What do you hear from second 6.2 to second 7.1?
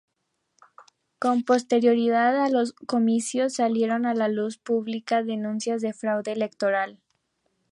electoral.